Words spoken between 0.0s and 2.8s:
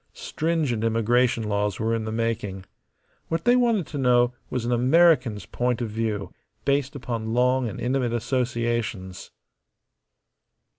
Stringent immigration laws were in the making.